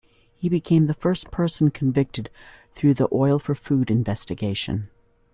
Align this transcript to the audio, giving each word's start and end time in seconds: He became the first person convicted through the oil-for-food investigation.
He 0.35 0.49
became 0.49 0.87
the 0.87 0.95
first 0.95 1.29
person 1.29 1.69
convicted 1.69 2.31
through 2.71 2.95
the 2.95 3.07
oil-for-food 3.13 3.91
investigation. 3.91 4.89